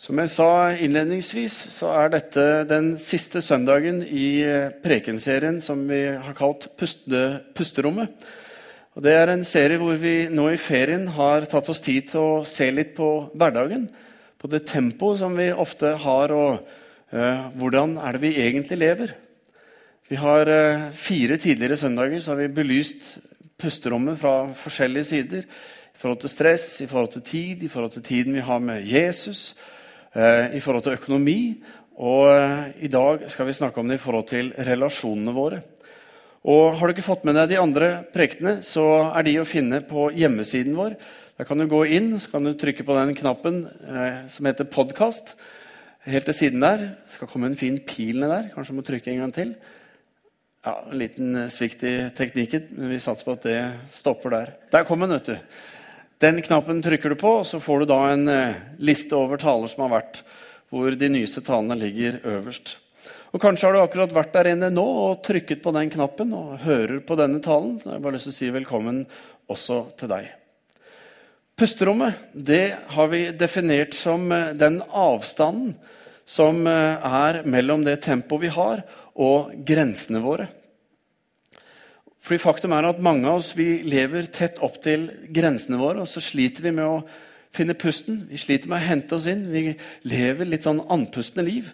[0.00, 5.98] Som jeg sa innledningsvis, så er dette den siste søndagen i eh, prekenserien som vi
[6.08, 7.18] har kalt Puste,
[7.52, 8.14] Pusterommet.
[8.96, 12.20] Og det er en serie hvor vi nå i ferien har tatt oss tid til
[12.22, 13.82] å se litt på hverdagen.
[14.40, 16.62] På det tempoet som vi ofte har, og
[17.12, 19.12] uh, hvordan er det vi egentlig lever.
[20.08, 23.10] Vi har uh, Fire tidligere søndager så har vi belyst
[23.60, 25.44] pusterommet fra forskjellige sider.
[25.44, 28.88] I forhold til stress, i forhold til tid, i forhold til tiden vi har med
[28.88, 29.50] Jesus
[30.16, 31.38] i forhold til økonomi.
[32.00, 35.60] Og eh, i dag skal vi snakke om det i forhold til relasjonene våre.
[36.48, 39.82] Og Har du ikke fått med deg de andre prektene, så er de å finne
[39.84, 40.94] på hjemmesiden vår.
[41.36, 44.64] Der kan du gå inn så kan du trykke på den knappen eh, som heter
[44.64, 45.34] 'podkast'.
[46.08, 48.48] Helt til siden der skal komme en fin pil ned der.
[48.54, 49.54] Kanskje du må trykke en gang til.
[50.64, 53.60] Ja, En liten eh, svikt i teknikken, men vi satser på at det
[53.92, 54.56] stopper der.
[54.72, 55.36] Der kom den, vet du.
[56.20, 59.70] Den knappen trykker du på, og så får du da en eh, liste over taler
[59.72, 60.18] som har vært,
[60.68, 62.74] hvor de nyeste talene ligger øverst.
[63.32, 66.58] Og Kanskje har du akkurat vært der inne nå og trykket på den knappen og
[66.66, 67.78] hører på denne talen.
[67.80, 69.00] Jeg har bare lyst til å si velkommen
[69.48, 70.28] også til deg.
[71.56, 75.72] Pusterommet det har vi definert som eh, den avstanden
[76.28, 78.84] som eh, er mellom det tempoet vi har,
[79.16, 80.50] og grensene våre.
[82.20, 86.10] Fordi faktum er at mange av oss vi lever tett opp til grensene våre, og
[86.10, 87.02] så sliter vi med å
[87.56, 88.26] finne pusten.
[88.28, 89.46] Vi sliter med å hente oss inn.
[89.50, 89.72] Vi
[90.08, 91.70] lever litt sånn andpustne liv.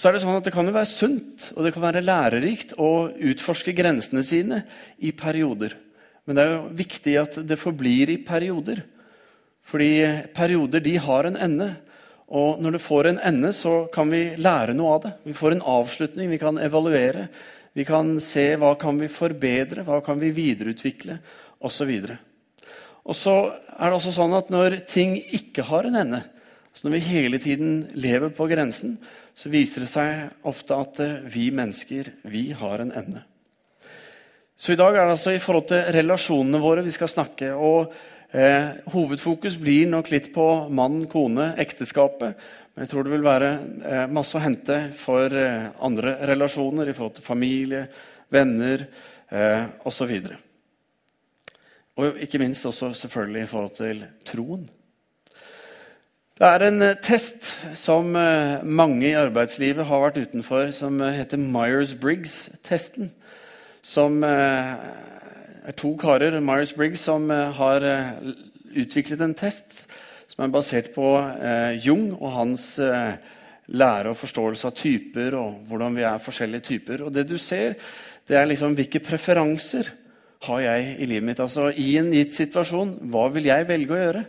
[0.00, 2.72] Så er Det sånn at det kan jo være sunt og det kan være lærerikt
[2.80, 4.62] å utforske grensene sine
[4.96, 5.74] i perioder.
[6.24, 8.80] Men det er jo viktig at det forblir i perioder.
[9.66, 9.90] Fordi
[10.32, 11.68] perioder de har en ende.
[12.30, 15.12] Og når det får en ende, så kan vi lære noe av det.
[15.26, 17.26] Vi får en avslutning, vi kan evaluere.
[17.76, 21.20] Vi kan se hva kan vi forbedre, hva kan vi videreutvikle
[21.62, 21.92] osv.
[23.06, 26.22] Og så er det også sånn at når ting ikke har en ende,
[26.74, 28.98] så når vi hele tiden lever på grensen,
[29.34, 33.24] så viser det seg ofte at eh, vi mennesker vi har en ende.
[34.60, 37.54] Så i dag er det altså i forhold til relasjonene våre vi skal snakke.
[37.54, 37.94] og
[38.32, 42.38] eh, Hovedfokus blir nok litt på mann, kone, ekteskapet.
[42.74, 43.50] Men jeg tror det vil være
[43.84, 47.86] eh, masse å hente for eh, andre relasjoner i forhold til familie,
[48.30, 48.86] venner
[49.28, 50.12] eh, osv.
[50.30, 54.68] Og, og ikke minst også selvfølgelig i forhold til troen.
[56.40, 61.42] Det er en eh, test som eh, mange i arbeidslivet har vært utenfor, som heter
[61.42, 63.10] Myers-Briggs-testen.
[63.84, 64.22] Som
[65.66, 67.84] er to karer, Myers-Briggs, som har
[68.70, 69.84] utviklet en test
[70.30, 73.16] som er basert på eh, Jung og hans eh,
[73.76, 77.04] lære og forståelse av typer og hvordan vi er forskjellige typer.
[77.04, 77.76] Og det du ser,
[78.28, 79.90] det er liksom hvilke preferanser
[80.46, 81.42] har jeg i livet mitt.
[81.42, 84.24] Altså I en gitt situasjon, hva vil jeg velge å gjøre?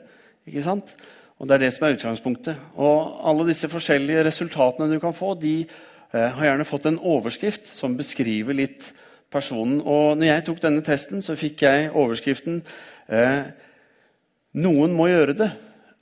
[0.49, 0.95] Ikke sant?
[1.39, 2.65] Og Det er det som er utgangspunktet.
[2.75, 7.71] Og Alle disse forskjellige resultatene du kan få, de eh, har gjerne fått en overskrift
[7.77, 8.91] som beskriver litt
[9.31, 9.79] personen.
[9.81, 12.61] Og når jeg tok denne testen, så fikk jeg overskriften
[13.07, 13.51] eh,
[14.51, 15.51] 'Noen må gjøre det'.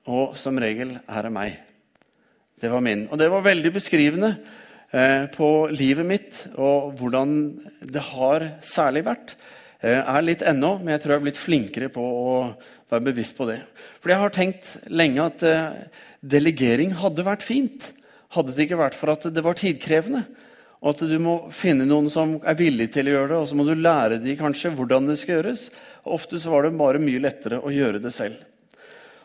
[0.10, 1.60] Og som regel her er meg.
[2.60, 3.06] Det var min.
[3.12, 4.32] Og det var veldig beskrivende
[4.92, 7.36] eh, på livet mitt og hvordan
[7.86, 9.36] det har særlig vært.
[9.80, 12.34] Jeg er litt ennå, men jeg tror jeg har blitt flinkere på å
[12.90, 13.62] være bevisst på det.
[14.02, 15.78] For jeg har tenkt lenge at eh,
[16.20, 17.92] delegering hadde vært fint.
[18.36, 20.26] Hadde det ikke vært for at det var tidkrevende.
[20.80, 23.58] Og at du må finne noen som er villig til å gjøre det, og så
[23.60, 25.66] må du lære dem kanskje hvordan det skal gjøres.
[26.06, 28.40] Og ofte så var det bare mye lettere å gjøre det selv.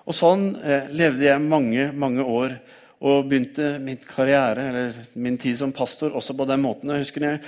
[0.04, 2.58] Og sånn eh, levde jeg mange, mange år
[3.04, 6.90] og begynte min karriere, eller min tid som pastor, også på den måten.
[6.90, 7.40] Jeg husker jeg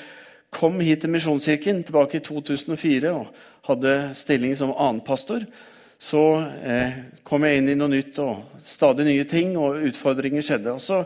[0.55, 3.31] kom hit til Misjonskirken tilbake i 2004 og
[3.67, 5.47] hadde stilling som annenpastor.
[5.99, 6.23] Så
[6.63, 10.77] eh, kom jeg inn i noe nytt, og stadig nye ting og utfordringer skjedde.
[10.77, 11.03] Og så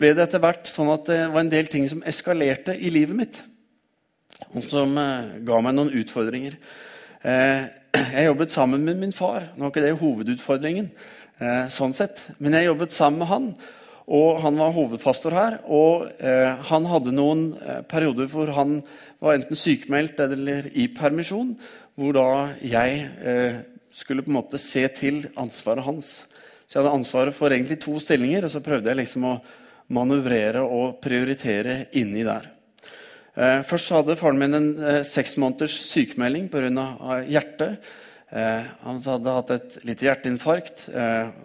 [0.00, 3.16] ble det etter hvert sånn at det var en del ting som eskalerte i livet
[3.16, 3.38] mitt.
[4.52, 6.58] Og som eh, ga meg noen utfordringer.
[7.22, 7.62] Eh,
[8.16, 9.50] jeg jobbet sammen med min far.
[9.56, 10.90] Nå er ikke det hovedutfordringen,
[11.40, 12.28] eh, sånn sett.
[12.38, 13.50] men jeg jobbet sammen med han.
[14.06, 15.56] Og han var hovedpastor her.
[15.66, 16.06] Og
[16.68, 17.40] han hadde noen
[17.90, 18.76] perioder hvor han
[19.18, 21.56] var enten sykemeldt eller i permisjon,
[21.98, 22.28] hvor da
[22.62, 26.12] jeg skulle på en måte se til ansvaret hans.
[26.68, 29.34] Så jeg hadde ansvaret for egentlig to stillinger, og så prøvde jeg liksom å
[29.92, 32.52] manøvrere og prioritere inni der.
[33.36, 36.86] Eh, først hadde faren min en eh, seks måneders sykemelding pga.
[37.28, 37.82] hjertet.
[38.32, 40.86] Eh, han hadde hatt et lite hjerteinfarkt,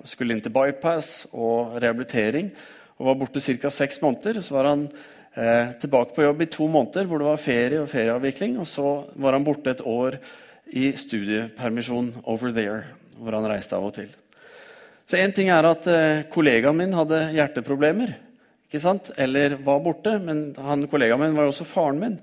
[0.08, 2.52] skulle inn til bypass og rehabilitering.
[2.98, 3.70] og Var borte ca.
[3.70, 4.42] seks måneder.
[4.42, 4.90] Så var han
[5.80, 8.58] tilbake på jobb i to måneder hvor det var ferie og ferieavvikling.
[8.60, 10.18] Og så var han borte et år
[10.68, 12.84] i studiepermisjon over there,
[13.18, 14.10] hvor han reiste av og til.
[15.08, 15.88] Så én ting er at
[16.32, 18.31] kollegaen min hadde hjerteproblemer.
[18.72, 19.10] Ikke sant?
[19.20, 20.16] Eller var borte.
[20.24, 22.14] Men han, kollegaen min var jo også faren min.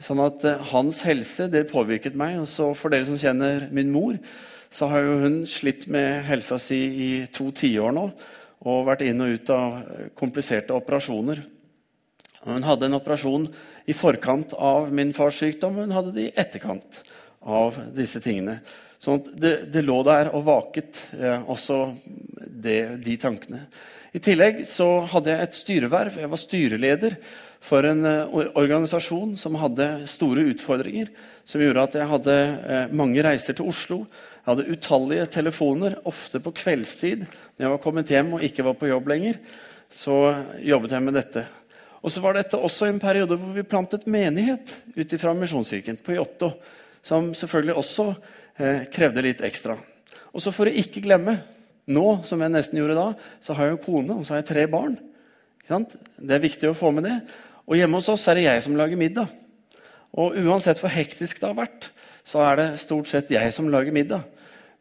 [0.00, 2.36] Sånn at eh, hans helse det påvirket meg.
[2.42, 4.18] Og så for dere som kjenner min mor,
[4.70, 8.04] så har jo hun slitt med helsa si i to tiår nå.
[8.68, 9.80] Og vært inn og ut av
[10.20, 11.40] kompliserte operasjoner.
[12.44, 13.48] Hun hadde en operasjon
[13.88, 17.00] i forkant av min fars sykdom, og hun hadde det i etterkant
[17.40, 18.60] av disse tingene.
[19.00, 21.86] Sånn det, det, lå der og vaket, eh, også
[22.50, 23.64] det, de tankene.
[24.10, 26.18] I tillegg så hadde jeg et styreverv.
[26.18, 27.16] Jeg var styreleder
[27.62, 31.12] for en uh, organisasjon som hadde store utfordringer.
[31.46, 34.02] Som gjorde at jeg hadde uh, mange reiser til Oslo.
[34.40, 37.22] Jeg hadde utallige telefoner, ofte på kveldstid.
[37.54, 39.38] Når jeg var kommet hjem og ikke var på jobb lenger,
[39.92, 40.16] så
[40.64, 41.46] jobbet jeg med dette.
[42.00, 46.16] Og så var dette også en periode hvor vi plantet menighet ut fra Misjonskirken på
[46.16, 46.54] Jåttå.
[47.04, 48.06] Som selvfølgelig også
[48.60, 49.76] eh, krevde litt ekstra.
[50.32, 51.36] Og så for å ikke glemme
[51.90, 53.06] nå, som jeg nesten gjorde da,
[53.44, 54.96] så har jeg en kone og så har jeg tre barn.
[55.70, 57.16] Det er viktig å få med det.
[57.70, 59.30] Og hjemme hos oss er det jeg som lager middag.
[60.18, 61.90] Og uansett hvor hektisk det har vært,
[62.26, 64.24] så er det stort sett jeg som lager middag.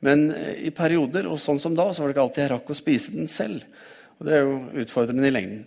[0.06, 2.72] Men eh, i perioder, og sånn som da, så var det ikke alltid jeg rakk
[2.72, 3.66] å spise den selv.
[4.18, 5.66] Og det er jo utfordrende i lengden.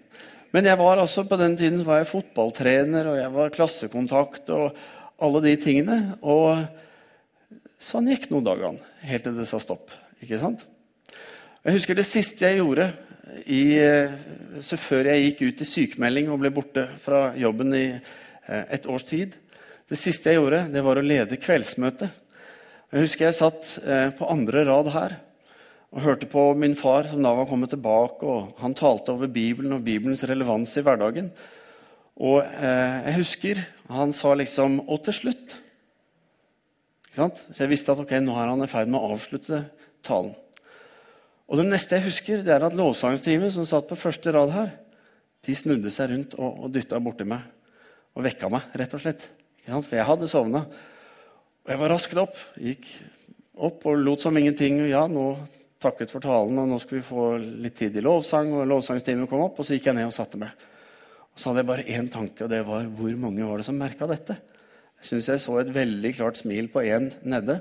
[0.52, 4.82] Men jeg var altså, på den tiden var jeg fotballtrener, og jeg var klassekontakt og
[5.22, 6.00] alle de tingene.
[6.20, 6.66] Og
[7.82, 9.94] sånn gikk noen dagene, helt til det sa stopp.
[10.22, 10.66] Ikke sant?
[11.62, 12.88] Jeg husker det siste jeg gjorde
[13.46, 13.78] i,
[14.66, 18.88] så før jeg gikk ut i sykemelding og ble borte fra jobben i eh, et
[18.90, 19.36] års tid.
[19.86, 22.18] Det siste jeg gjorde, det var å lede kveldsmøtet.
[22.90, 25.16] Jeg husker jeg satt eh, på andre rad her
[25.92, 28.26] og hørte på min far, som da var kommet tilbake.
[28.26, 31.30] og Han talte over Bibelen og Bibelens relevans i hverdagen.
[32.18, 35.58] Og eh, jeg husker han sa liksom 'Og til slutt'.
[37.14, 39.68] Så jeg visste at ok, nå er han i ferd med å avslutte
[40.02, 40.34] talen.
[41.52, 44.70] Og Det neste jeg husker, det er at lovsangsteamet som satt på første rad her,
[45.44, 47.44] de snudde seg rundt og, og dytta borti meg
[48.16, 49.26] og vekka meg, rett og slett.
[49.66, 50.62] For jeg hadde sovna.
[51.62, 52.38] Og jeg var raskt opp.
[52.56, 52.88] Gikk
[53.68, 54.80] opp og lot som ingenting.
[54.80, 55.26] Og Ja, nå
[55.82, 58.52] takket for talen, og nå skal vi få litt tid i lovsang.
[58.56, 60.50] og lovsangstimen kom opp, og Så gikk jeg ned og satte meg.
[61.34, 63.78] Og Så hadde jeg bare én tanke, og det var hvor mange var det som
[63.78, 64.38] merka dette?
[65.02, 67.60] Jeg syns jeg så et veldig klart smil på én nede.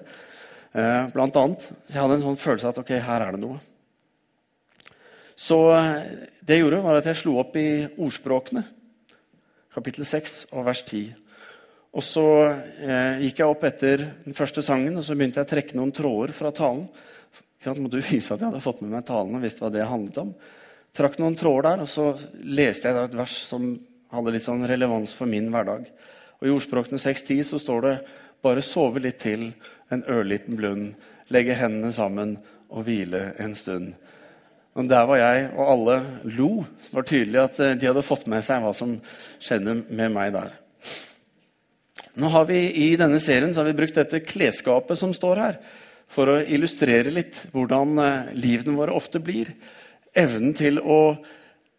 [0.74, 1.68] Eh, blant annet.
[1.90, 3.60] Jeg hadde en sånn følelse av at ok, her er det noe.
[5.42, 8.64] Så eh, det jeg gjorde, var at jeg slo opp i ordspråkene,
[9.74, 11.12] kapittel 6 og vers 10.
[11.98, 15.52] Og så eh, gikk jeg opp etter den første sangen og så begynte jeg å
[15.52, 16.86] trekke noen tråder fra talen.
[17.62, 20.22] Så måtte vise at jeg hadde fått med meg talen og visste hva det handlet
[20.22, 20.32] om.
[20.98, 22.08] Trakk noen tråder der, og så
[22.44, 23.68] leste jeg et vers som
[24.12, 25.86] hadde litt sånn relevans for min hverdag.
[26.42, 27.94] Og I Ordspråkene 6.10 så står det
[28.44, 29.52] bare sove litt til,
[29.94, 30.92] en ørliten blund,
[31.32, 32.38] legge hendene sammen
[32.72, 33.94] og hvile en stund.
[34.71, 35.95] Og Der var jeg, og alle
[36.31, 36.50] lo.
[36.85, 38.95] Det var tydelig at eh, de hadde fått med seg hva som
[39.44, 40.53] skjedde med meg der.
[42.21, 45.59] Nå har vi I denne serien har vi brukt dette klesskapet som står her,
[46.12, 49.51] for å illustrere litt hvordan eh, livene våre ofte blir.
[50.15, 51.18] Evnen til å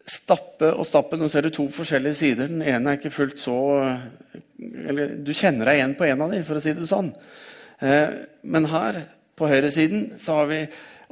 [0.05, 1.17] stappe og stappe.
[1.17, 2.53] Nå ser du to forskjellige sider.
[2.53, 4.07] Den ene er ikke fullt så eh,
[4.85, 7.09] eller Du kjenner deg igjen på en av dem, for å si det sånn.
[7.83, 8.99] Men her,
[9.35, 10.59] på høyresiden, så har vi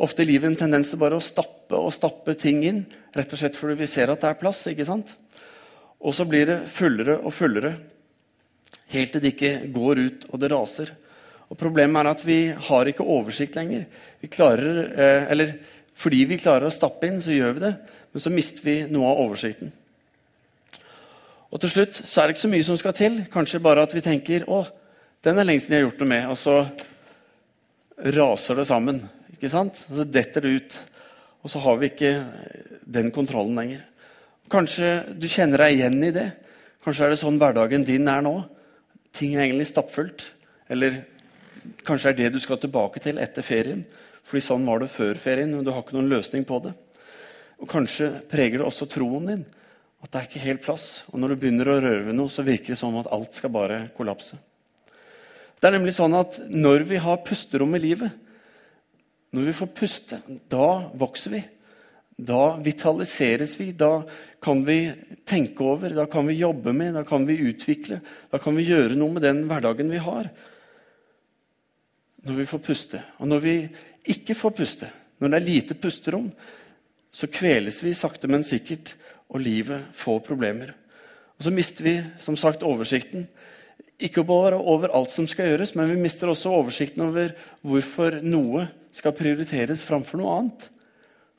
[0.02, 2.84] ofte i livet en tendens til bare å stappe og stappe ting inn.
[3.16, 4.66] Rett og slett fordi vi ser at det er plass.
[4.68, 5.14] ikke sant?
[6.02, 7.76] Og så blir det fullere og fullere.
[8.92, 10.92] Helt til det ikke går ut og det raser.
[11.52, 12.40] Og Problemet er at vi
[12.70, 13.86] har ikke oversikt lenger.
[14.22, 15.54] Vi klarer, eh, eller
[15.94, 17.76] Fordi vi klarer å stappe inn, så gjør vi det.
[18.14, 19.72] Men så mister vi noe av oversikten.
[21.52, 23.26] Og til slutt så er det ikke så mye som skal til.
[23.30, 24.64] Kanskje bare at vi tenker å,
[25.22, 26.30] den er lengst siden jeg har gjort noe med.
[26.32, 26.56] Og så
[28.16, 29.04] raser det sammen.
[29.42, 29.80] Ikke sant?
[29.90, 30.74] Så detter det ut.
[31.42, 32.12] Og så har vi ikke
[32.86, 33.80] den kontrollen lenger.
[34.54, 36.28] Kanskje du kjenner deg igjen i det.
[36.86, 38.36] Kanskje er det sånn hverdagen din er nå.
[39.18, 40.28] Ting er egentlig stappfullt.
[40.70, 41.00] Eller
[41.82, 43.82] kanskje er det du skal tilbake til etter ferien.
[44.22, 46.78] Fordi sånn var det før ferien, og du har ikke noen løsning på det.
[47.58, 49.46] Og Kanskje preger det også troen din.
[50.06, 50.90] At det er ikke helt plass.
[51.10, 53.58] Og når du begynner å røre ved noe, så virker det som at alt skal
[53.58, 54.38] bare kollapse.
[55.58, 58.14] Det er nemlig sånn at Når vi har pusterom i livet,
[59.32, 60.20] når vi får puste,
[60.52, 61.42] da vokser vi.
[62.22, 63.72] Da vitaliseres vi.
[63.72, 64.04] Da
[64.44, 64.92] kan vi
[65.28, 68.02] tenke over, da kan vi jobbe med, da kan vi utvikle.
[68.32, 70.28] Da kan vi gjøre noe med den hverdagen vi har.
[72.28, 73.00] Når vi får puste.
[73.24, 73.56] Og når vi
[74.12, 76.28] ikke får puste, når det er lite pusterom,
[77.12, 78.94] så kveles vi sakte, men sikkert,
[79.32, 80.74] og livet får problemer.
[81.40, 83.28] Og Så mister vi som sagt oversikten.
[84.02, 87.32] Ikke bare over alt som skal gjøres, men vi mister også oversikten over
[87.64, 90.70] hvorfor noe skal prioriteres framfor noe annet.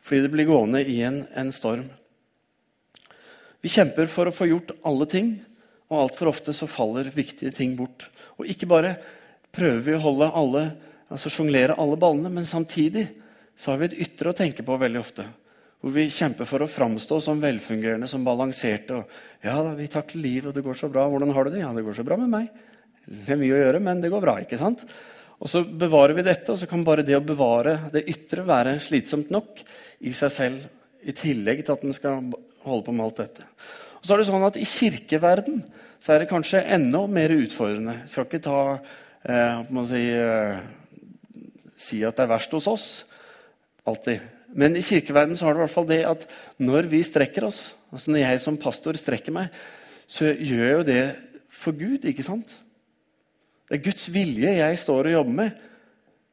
[0.02, 1.84] fordi det blir gående i en, en storm.
[3.62, 5.36] Vi kjemper for å få gjort alle ting,
[5.86, 8.08] og altfor ofte så faller viktige ting bort.
[8.40, 8.96] Og ikke bare
[9.54, 10.64] prøver vi å holde alle,
[11.12, 13.04] altså sjonglere alle ballene, men samtidig
[13.54, 15.28] så har vi et ytre å tenke på veldig ofte.
[15.82, 18.98] Hvor vi kjemper for å framstå som velfungerende, som balanserte.
[18.98, 21.06] og ja, vi takler livet, og det går så bra.
[21.10, 21.62] Hvordan har du det?
[21.62, 22.50] Ja, det går så bra med meg.
[23.06, 24.36] Det er mye å gjøre, men det går bra.
[24.42, 24.84] ikke sant?
[25.42, 28.76] Og så bevarer vi dette, og så kan bare det å bevare det ytre være
[28.82, 29.62] slitsomt nok
[30.06, 30.66] i seg selv,
[31.02, 32.28] i tillegg til at en skal
[32.62, 33.46] holde på med alt dette.
[33.98, 35.64] Og så er det sånn at I kirkeverden
[36.02, 37.96] så er det kanskje enda mer utfordrende.
[38.04, 38.60] Jeg skal ikke ta,
[39.26, 40.60] eh, si, eh,
[41.76, 42.86] si at det er verst hos oss
[43.86, 44.20] alltid.
[44.54, 46.26] Men i kirkeverden så har det i hvert fall det at
[46.60, 49.50] når vi strekker oss, altså når jeg som pastor strekker meg,
[50.06, 51.16] så gjør jeg jo det
[51.50, 52.52] for Gud, ikke sant?
[53.68, 55.68] Det er Guds vilje jeg står og jobber med.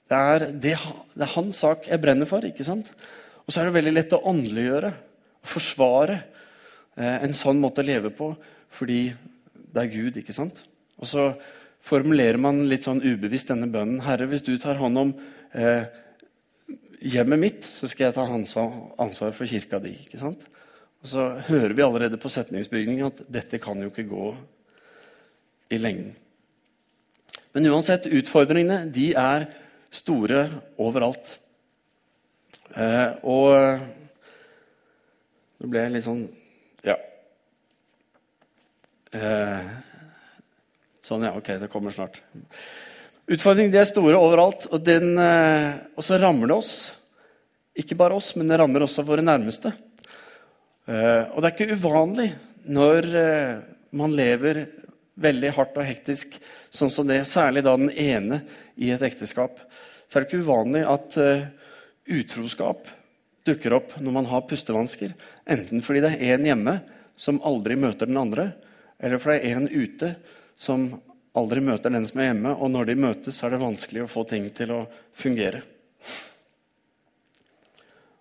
[0.09, 0.74] Det er, det,
[1.13, 2.45] det er hans sak jeg brenner for.
[2.45, 2.89] ikke sant?
[3.45, 4.91] Og så er det veldig lett å åndeliggjøre
[5.50, 6.17] forsvare
[6.98, 8.33] eh, en sånn måte å leve på
[8.74, 9.07] fordi
[9.74, 10.19] det er Gud.
[10.21, 10.59] ikke sant?
[11.00, 11.31] Og så
[11.86, 14.03] formulerer man litt sånn ubevisst denne bønnen.
[14.05, 15.13] Herre, hvis du tar hånd om
[15.53, 15.86] eh,
[17.00, 19.95] hjemmet mitt, så skal jeg ta ansvar for kirka di.
[20.05, 20.45] ikke sant?
[21.00, 24.31] Og Så hører vi allerede på setningsbygningen at dette kan jo ikke gå
[25.71, 26.15] i lengden.
[27.55, 29.47] Men uansett, utfordringene de er
[29.93, 30.43] store
[30.81, 31.37] overalt.
[32.77, 33.87] Eh, og
[35.59, 36.21] Nå ble jeg litt sånn
[36.85, 36.93] Ja.
[39.11, 39.71] Eh,
[41.03, 41.33] sånn, ja.
[41.35, 42.21] Ok, det kommer snart.
[43.29, 46.73] Utfordringene er store overalt, og, den, eh, og, så rammer det oss.
[47.77, 49.73] Ikke bare oss, men det rammer også våre nærmeste.
[50.89, 52.29] Eh, og det er ikke uvanlig
[52.69, 53.59] når eh,
[53.97, 54.63] man lever
[55.21, 56.38] veldig hardt og hektisk,
[56.71, 58.41] sånn som det, særlig da den ene
[58.79, 59.59] i et ekteskap,
[60.07, 61.17] så er det ikke uvanlig at
[62.09, 62.88] utroskap
[63.47, 65.13] dukker opp når man har pustevansker.
[65.49, 66.79] Enten fordi det er en hjemme
[67.19, 68.51] som aldri møter den andre,
[68.99, 70.13] eller fordi det er en ute
[70.59, 70.89] som
[71.38, 74.25] aldri møter den som er hjemme, og når de møtes, er det vanskelig å få
[74.27, 74.81] ting til å
[75.17, 75.61] fungere.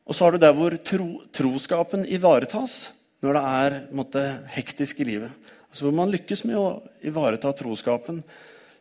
[0.09, 2.89] Og så har du der hvor tro, troskapen ivaretas
[3.25, 4.23] når det er måtte,
[4.55, 5.49] hektisk i livet.
[5.69, 6.69] Altså Hvor man lykkes med å
[7.05, 8.23] ivareta troskapen,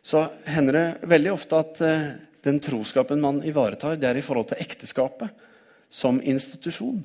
[0.02, 2.08] så hender det veldig ofte at eh,
[2.46, 5.46] den troskapen man ivaretar, det er i forhold til ekteskapet
[5.92, 7.02] som institusjon,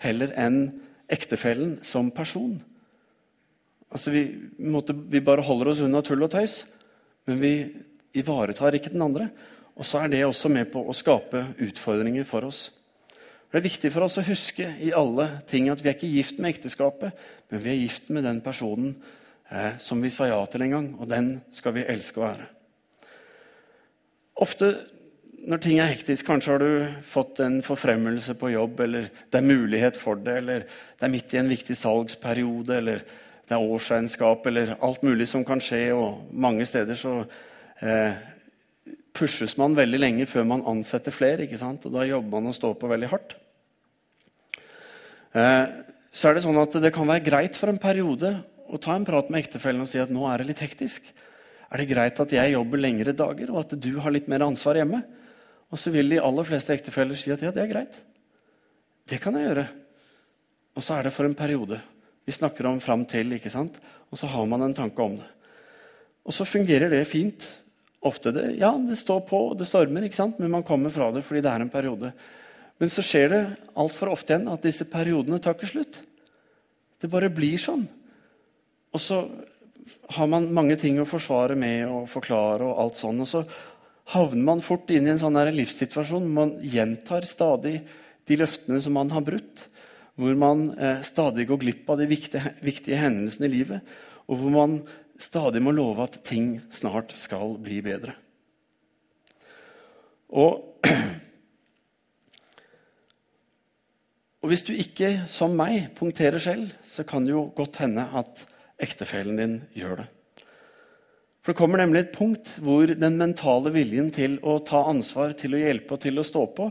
[0.00, 0.62] heller enn
[1.10, 2.58] ektefellen som person.
[3.90, 4.24] Altså vi,
[4.62, 6.62] måtte, vi, bare holder oss unna tull og tøys,
[7.26, 7.54] men vi
[8.16, 9.30] ivaretar ikke den andre.
[9.74, 12.68] Og så er det også med på å skape utfordringer for oss.
[13.50, 16.38] Det er viktig for oss å huske i alle ting at vi er ikke gift
[16.38, 17.16] med ekteskapet,
[17.50, 18.92] men vi er gift med den personen
[19.50, 22.46] eh, som vi sa ja til en gang, og den skal vi elske å være.
[24.40, 24.70] Ofte
[25.50, 29.46] når ting er hektisk, kanskje har du fått en forfremmelse på jobb, eller det er
[29.48, 33.02] mulighet for det, eller det er midt i en viktig salgsperiode, eller
[33.48, 35.88] det er årsregnskap eller alt mulig som kan skje.
[35.96, 37.14] Og mange steder så
[37.82, 38.20] eh,
[39.16, 41.44] pushes man veldig lenge før man ansetter flere.
[41.44, 41.86] ikke sant?
[41.86, 43.34] Og da jobber man og står på veldig hardt.
[45.34, 45.66] Eh,
[46.10, 48.32] så er det sånn at det kan være greit for en periode
[48.70, 51.06] å ta en prat med ektefellen og si at nå er det litt hektisk.
[51.70, 54.80] Er det greit at jeg jobber lengre dager, og at du har litt mer ansvar
[54.80, 55.04] hjemme?
[55.70, 58.00] Og så vil de aller fleste ektefeller si at ja, det er greit.
[59.06, 59.68] Det kan jeg gjøre.
[60.74, 61.78] Og så er det for en periode.
[62.26, 63.78] Vi snakker om fram til, ikke sant?
[64.10, 65.28] og så har man en tanke om det.
[66.26, 67.46] Og så fungerer det fint.
[68.00, 70.38] Ofte det, ja, det står på, det stormer, ikke sant?
[70.40, 72.12] men man kommer fra det fordi det er en periode.
[72.80, 73.40] Men så skjer det
[73.76, 76.00] altfor ofte igjen at disse periodene tar ikke slutt.
[77.00, 77.84] Det bare blir sånn.
[78.96, 79.20] Og så
[80.16, 83.44] har man mange ting å forsvare med og forklare, og alt sånn, og så
[84.14, 86.28] havner man fort inn i en sånn livssituasjon.
[86.32, 87.82] Man gjentar stadig
[88.28, 89.66] de løftene som man har brutt
[90.20, 93.92] hvor man eh, stadig går glipp av de viktige, viktige, hendelsene i livet,
[94.28, 94.74] og hvor man
[95.20, 98.14] stadig må love at ting snart skal bli bedre.
[100.30, 100.86] Og,
[104.40, 108.46] og hvis du ikke, som meg, punkterer selv, så kan det jo godt hende at
[108.80, 110.08] ektefellen din gjør det.
[111.40, 115.56] For Det kommer nemlig et punkt hvor den mentale viljen til å ta ansvar, til
[115.56, 116.68] å hjelpe og til å stå på,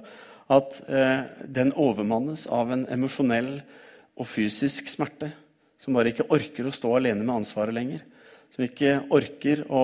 [0.50, 3.60] at eh, den overmannes av en emosjonell
[4.20, 5.32] og fysisk smerte.
[5.82, 8.02] Som bare ikke orker å stå alene med ansvaret lenger.
[8.56, 9.84] Som ikke orker å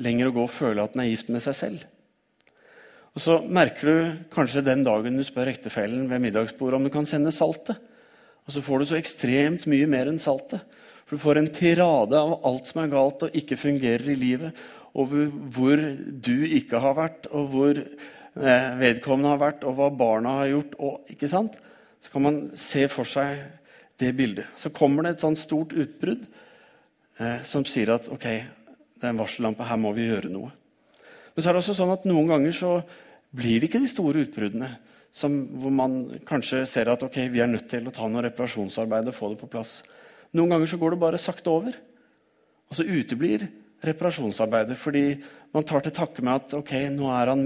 [0.00, 1.88] lenger å gå og føle at den er gift med seg selv.
[3.12, 7.08] Og Så merker du kanskje den dagen du spør ektefellen ved middagsbordet om du kan
[7.08, 7.76] sende saltet.
[8.46, 10.62] Og så får du så ekstremt mye mer enn saltet.
[11.04, 14.62] For du får en tirade av alt som er galt og ikke fungerer i livet.
[14.96, 15.82] Over hvor
[16.24, 20.74] du ikke har vært, og hvor eh, vedkommende har vært, og hva barna har gjort.
[20.80, 21.58] Og, ikke sant?
[22.02, 23.44] Så kan man se for seg
[24.00, 24.48] det bildet.
[24.56, 26.24] Så kommer det et sånt stort utbrudd
[27.46, 30.48] som sier at ok, det er en varsellampe, her må vi gjøre noe.
[31.34, 32.72] Men så er det også sånn at noen ganger så
[33.32, 34.70] blir det ikke de store utbruddene
[35.12, 35.96] som, hvor man
[36.28, 39.40] kanskje ser at ok, vi er nødt til å ta noe reparasjonsarbeid og få det
[39.42, 39.80] på plass.
[40.36, 41.76] Noen ganger så går det bare sakte over.
[42.70, 43.44] Og så uteblir
[43.84, 45.04] reparasjonsarbeidet fordi
[45.52, 47.44] man tar til takke med at ok, nå er han,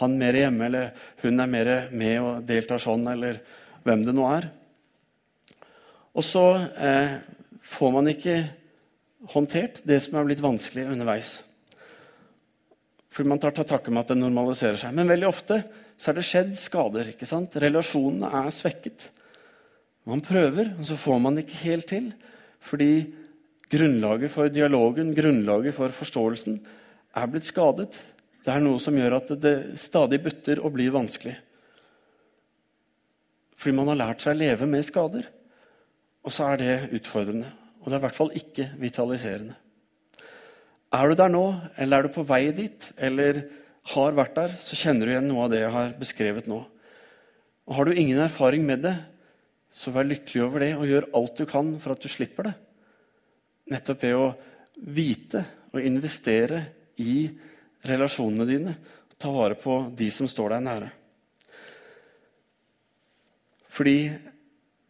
[0.00, 0.92] han mer hjemme, eller
[1.24, 3.42] hun er mer med og deltar sånn, eller
[3.84, 4.48] hvem det nå er.
[6.16, 7.18] Og så eh,
[7.74, 8.36] får man ikke
[9.30, 11.36] håndtert det som er blitt vanskelig underveis.
[13.12, 14.94] Fordi man tar til takke med at det normaliserer seg.
[14.96, 15.60] Men veldig ofte
[16.00, 17.12] så er det skjedd skader.
[17.12, 17.54] ikke sant?
[17.60, 19.10] Relasjonene er svekket.
[20.08, 22.08] Man prøver, og så får man det ikke helt til.
[22.64, 22.92] Fordi
[23.72, 26.58] grunnlaget for dialogen, grunnlaget for forståelsen,
[27.14, 28.00] er blitt skadet.
[28.42, 31.36] Det er noe som gjør at det stadig butter og blir vanskelig.
[33.60, 35.28] Fordi man har lært seg å leve med skader.
[36.24, 37.52] Og så er det utfordrende.
[37.82, 39.56] Og det er i hvert fall ikke vitaliserende.
[40.92, 41.44] Er du der nå,
[41.80, 43.40] eller er du på vei dit, eller
[43.94, 46.60] har vært der, så kjenner du igjen noe av det jeg har beskrevet nå.
[47.66, 48.94] Og Har du ingen erfaring med det,
[49.72, 52.54] så vær lykkelig over det og gjør alt du kan for at du slipper det.
[53.72, 54.26] Nettopp ved å
[54.92, 56.60] vite og investere
[57.00, 57.24] i
[57.88, 58.74] relasjonene dine.
[59.16, 60.90] Ta vare på de som står deg nære.
[63.72, 63.96] Fordi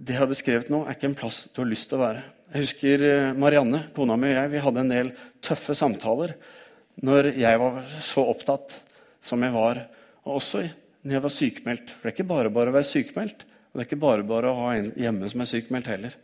[0.02, 2.23] det jeg har beskrevet nå, er ikke en plass du har lyst til å være.
[2.52, 5.12] Jeg husker eh, Marianne, kona mi og jeg, vi hadde en del
[5.44, 6.35] tøffe samtaler
[7.02, 8.75] når jeg var så opptatt
[9.25, 9.78] som jeg var,
[10.26, 11.94] og også når jeg var sykemeldt.
[11.94, 14.50] For det er ikke bare bare å være sykemeldt, og det er ikke bare bare
[14.50, 16.18] å ha en hjemme som er sykemeldt heller.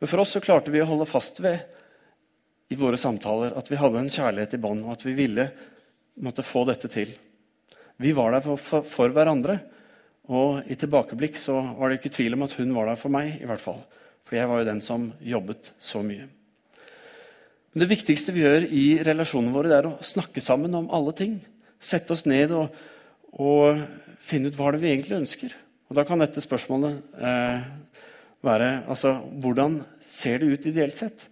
[0.00, 1.60] Men for oss så klarte vi å holde fast ved
[2.72, 5.50] i våre samtaler at vi hadde en kjærlighet i bånd, og at vi ville
[6.22, 7.12] måtte få dette til.
[8.02, 9.58] Vi var der for, for, for, hverandre,
[10.30, 13.40] og i tilbakeblikk så var det ikke tvil om at hun var der for meg.
[13.40, 13.80] i hvert fall.
[14.28, 16.28] For jeg var jo den som jobbet så mye.
[17.72, 21.14] Men det viktigste vi gjør i relasjonene våre, det er å snakke sammen om alle
[21.16, 21.38] ting.
[21.82, 22.68] Sette oss ned og,
[23.32, 23.80] og
[24.22, 25.54] finne ut hva det vi egentlig ønsker.
[25.88, 27.64] Og Da kan dette spørsmålet eh,
[28.44, 31.26] være altså, hvordan ser det ut ideelt sett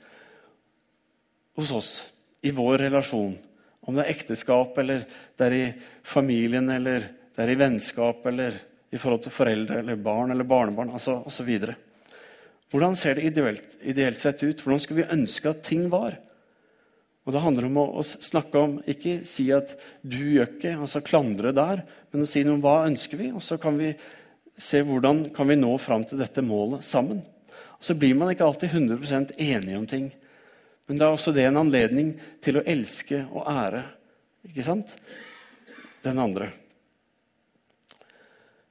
[1.57, 1.93] hos oss
[2.43, 3.37] i vår relasjon?
[3.87, 5.07] Om det er ekteskap, eller
[5.39, 5.69] det er i
[6.05, 8.59] familien, eller det er i vennskap, eller
[8.91, 11.51] i forhold til foreldre eller barn eller barnebarn altså, osv.
[12.71, 14.63] Hvordan ser det ideelt, ideelt sett ut?
[14.63, 16.19] Hvordan skulle vi ønske at ting var?
[17.27, 21.03] Og Det handler om å, å, snakke om Ikke si at 'du gjør ikke', altså
[21.05, 23.93] klandre der, men å si noe om hva ønsker vi, og så kan vi
[24.57, 27.23] se hvordan kan vi nå fram til dette målet sammen.
[27.79, 30.11] Og Så blir man ikke alltid 100% enige om ting.
[30.87, 33.85] Men det er også det en anledning til å elske og ære
[34.49, 34.97] ikke sant?
[36.03, 36.49] den andre.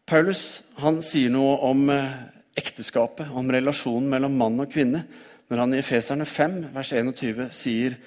[0.09, 2.13] Paulus han sier noe om eh,
[2.57, 5.03] ekteskapet, om relasjonen mellom mann og kvinne,
[5.49, 7.97] når han i Efeserne 5, vers 21 sier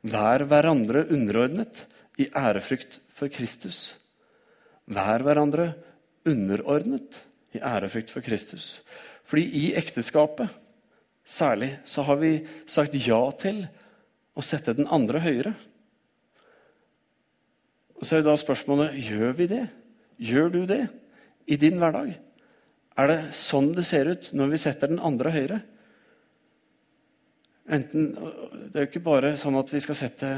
[0.00, 1.82] Vær hverandre underordnet
[2.16, 3.90] i ærefrykt for Kristus.
[4.88, 5.74] Vær hverandre
[6.24, 7.18] underordnet
[7.52, 8.78] i ærefrykt for Kristus.
[9.28, 10.48] Fordi i ekteskapet
[11.28, 13.66] særlig så har vi sagt ja til
[14.32, 15.52] å sette den andre høyere.
[18.00, 19.62] Og Så er jo da spørsmålet gjør vi det.
[20.16, 20.80] Gjør du det
[21.50, 22.14] i din hverdag?
[23.00, 25.60] Er det sånn det ser ut når vi setter den andre høyre?
[27.70, 30.30] Enten, det er jo ikke bare sånn at vi skal sette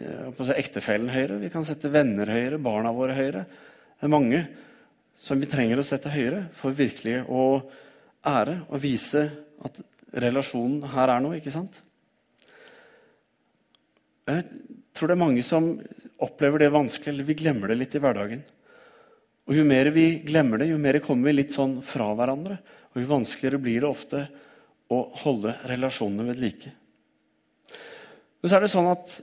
[0.00, 1.40] eh, ektefellen høyre.
[1.42, 3.44] Vi kan sette venner høyre, barna våre høyre.
[3.94, 4.44] Det er mange
[5.20, 7.44] som vi trenger å sette høyre for virkelig å
[8.24, 9.26] ære og vise
[9.64, 9.80] at
[10.24, 11.38] relasjonen her er noe.
[11.38, 11.80] ikke sant?
[14.24, 14.46] Jeg
[14.96, 15.74] tror det er mange som
[16.24, 18.44] opplever det vanskelig, eller vi glemmer det litt i hverdagen.
[19.44, 22.56] Og Jo mer vi glemmer det, jo mer kommer vi litt sånn fra hverandre.
[22.94, 24.22] Og jo vanskeligere blir det ofte
[24.92, 26.72] å holde relasjonene ved like.
[28.40, 29.18] Men så er det sånn at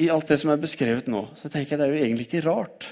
[0.00, 2.46] i alt det som er beskrevet nå, så tenker jeg det er jo egentlig ikke
[2.46, 2.88] rart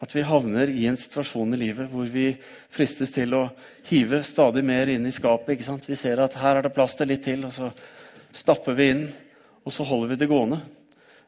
[0.00, 2.30] at vi havner i en situasjon i livet hvor vi
[2.72, 3.42] fristes til å
[3.90, 5.54] hive stadig mer inn i skapet.
[5.54, 5.88] ikke sant?
[5.88, 7.68] Vi ser at her er det plass til litt til, og så
[8.32, 9.02] stapper vi inn,
[9.60, 10.62] og så holder vi det gående.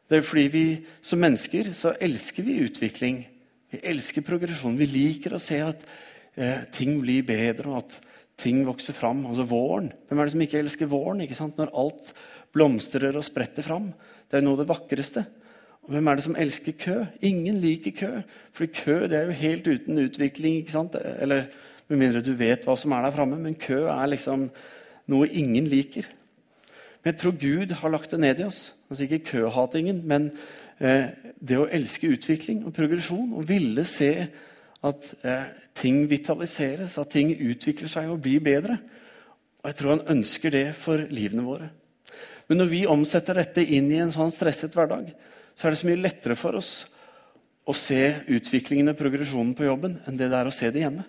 [0.09, 0.65] Det er jo fordi vi
[1.05, 3.21] som mennesker så elsker vi utvikling.
[3.73, 4.77] Vi elsker progresjon.
[4.77, 5.85] Vi liker å se at
[6.37, 7.95] eh, ting blir bedre, og at
[8.37, 9.23] ting vokser fram.
[9.29, 9.89] Altså våren.
[10.07, 11.23] Hvem er det som ikke elsker våren?
[11.25, 11.57] ikke sant?
[11.57, 12.13] Når alt
[12.53, 13.89] blomstrer og spretter fram.
[14.29, 15.25] Det er jo noe av det vakreste.
[15.83, 16.97] Og hvem er det som elsker kø?
[17.25, 18.11] Ingen liker kø.
[18.55, 20.61] For kø det er jo helt uten utvikling.
[20.61, 20.95] ikke sant?
[20.95, 21.49] Eller
[21.89, 23.41] med mindre du vet hva som er der framme.
[23.41, 24.51] Men kø er liksom
[25.11, 26.05] noe ingen liker.
[27.03, 28.67] Men jeg tror Gud har lagt det ned i oss.
[28.89, 30.29] Altså Ikke køhatingen, men
[30.83, 34.11] det å elske utvikling og progresjon og ville se
[34.83, 38.77] at eh, ting vitaliseres, at ting utvikler seg og blir bedre.
[39.63, 41.69] Og jeg tror han ønsker det for livene våre.
[42.49, 45.13] Men når vi omsetter dette inn i en sånn stresset hverdag,
[45.55, 46.73] så er det så mye lettere for oss
[47.63, 51.05] å se utviklingen og progresjonen på jobben enn det det er å se det hjemme.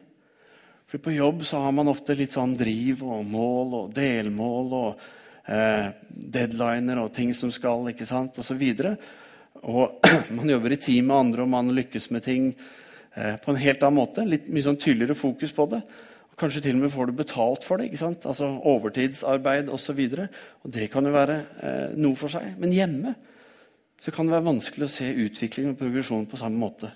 [0.86, 5.04] For På jobb så har man ofte litt sånn driv og mål og delmål og
[5.50, 8.62] eh, deadliner og ting som skal, ikke sant, osv.
[8.62, 9.08] Og,
[9.62, 10.00] og
[10.36, 12.50] man jobber i team med andre, og man lykkes med ting
[13.14, 14.26] eh, på en helt annen måte.
[14.26, 15.80] Litt mye sånn tydeligere fokus på det.
[16.34, 17.90] Og kanskje til og med får du betalt for det.
[17.90, 18.26] ikke sant?
[18.26, 20.02] Altså Overtidsarbeid osv.
[20.66, 22.56] Det kan jo være eh, noe for seg.
[22.58, 23.14] Men hjemme
[24.02, 26.90] så kan det være vanskelig å se utvikling og progresjon på samme måte.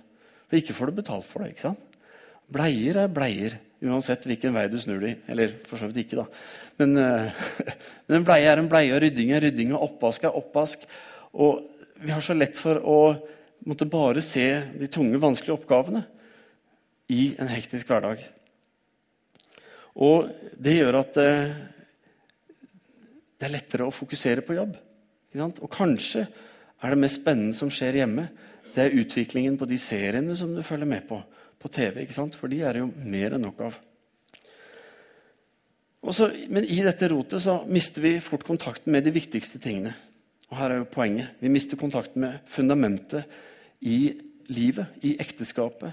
[0.49, 1.55] For ikke får du betalt for det.
[1.55, 2.03] ikke sant?
[2.53, 3.59] Bleier er bleier.
[3.85, 5.23] Uansett hvilken vei du snur deg.
[5.31, 6.27] Eller for så vidt ikke, da.
[6.83, 7.49] Men, uh,
[8.09, 10.83] men en bleie er en bleie, og rydding er rydding, og oppvask er oppvask.
[11.39, 12.99] Og vi har så lett for å
[13.69, 14.47] måtte bare se
[14.79, 16.05] de tunge, vanskelige oppgavene
[17.13, 18.23] i en hektisk hverdag.
[19.99, 21.57] Og det gjør at uh,
[23.39, 24.77] det er lettere å fokusere på jobb.
[25.39, 28.29] Og kanskje er det mest spennende som skjer hjemme,
[28.75, 31.19] det er utviklingen på de seriene som du følger med på
[31.59, 32.05] på TV.
[32.39, 33.79] For de er det jo mer enn nok av.
[36.09, 39.97] Også, men i dette rotet så mister vi fort kontakten med de viktigste tingene.
[40.49, 41.35] Og her er jo poenget.
[41.41, 43.29] Vi mister kontakten med fundamentet
[43.81, 44.15] i
[44.49, 45.93] livet, i ekteskapet,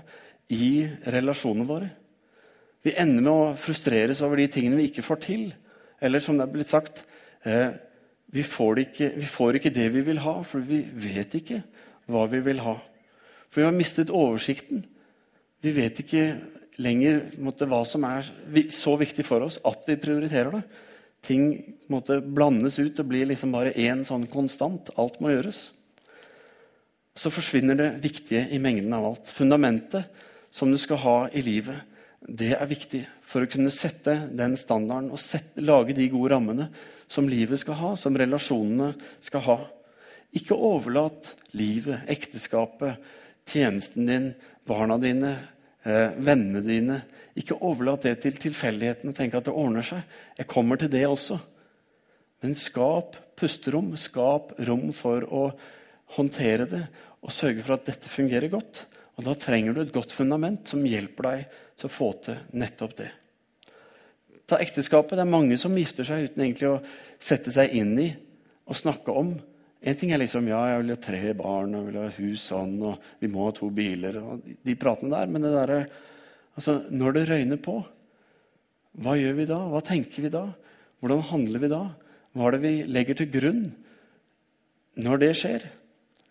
[0.50, 1.90] i relasjonene våre.
[2.86, 5.46] Vi ender med å frustreres over de tingene vi ikke får til.
[6.00, 7.04] Eller som det er blitt sagt
[7.44, 7.74] eh,
[8.32, 11.64] vi, får ikke, vi får ikke det vi vil ha, for vi vet ikke
[12.12, 12.78] hva vi vil ha.
[13.50, 14.86] For vi har mistet oversikten
[15.66, 16.26] vi vet ikke
[16.84, 18.28] lenger måtte, hva som er
[18.74, 20.62] så viktig for oss at vi prioriterer det.
[21.26, 21.50] Ting
[21.92, 24.92] måtte blandes ut og blir liksom bare én sånn konstant.
[25.02, 25.70] Alt må gjøres.
[27.16, 29.32] Så forsvinner det viktige i mengden av alt.
[29.34, 30.06] Fundamentet
[30.54, 31.82] som du skal ha i livet,
[32.26, 36.70] det er viktig for å kunne sette den standarden og sette, lage de gode rammene
[37.12, 39.58] som livet skal ha, som relasjonene skal ha.
[40.36, 42.98] Ikke overlat livet, ekteskapet,
[43.48, 44.32] tjenesten din,
[44.68, 45.36] barna dine,
[45.86, 47.02] vennene dine.
[47.38, 50.02] Ikke overlat det til tilfeldigheten og tenk at det ordner seg.
[50.40, 51.38] Jeg kommer til det også.
[52.44, 55.48] Men skap pusterom, skap rom for å
[56.16, 56.84] håndtere det
[57.26, 58.86] og sørge for at dette fungerer godt.
[59.16, 62.98] Og Da trenger du et godt fundament som hjelper deg til å få til nettopp
[63.00, 63.10] det.
[64.46, 65.16] Ta ekteskapet.
[65.18, 66.82] Det er mange som gifter seg uten egentlig å
[67.18, 68.10] sette seg inn i
[68.66, 69.34] og snakke om
[69.86, 72.74] en ting er liksom ja, jeg vil ha tre barn og vil ha hus sånn,
[72.90, 74.18] og vi må ha to biler.
[74.18, 75.30] og De pratene der.
[75.30, 75.74] Men det der,
[76.58, 77.76] altså, når det røyner på,
[79.06, 79.60] hva gjør vi da?
[79.70, 80.48] Hva tenker vi da?
[81.04, 81.84] Hvordan handler vi da?
[82.34, 83.62] Hva er det vi legger til grunn
[85.06, 85.68] når det skjer?